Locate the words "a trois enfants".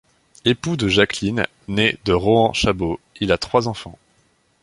3.31-3.99